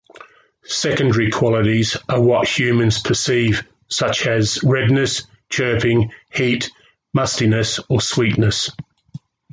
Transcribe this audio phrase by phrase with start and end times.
[0.65, 6.71] Secondary qualities are what humans perceive such as redness, chirping, heat,
[7.13, 8.71] mustiness or sweetness.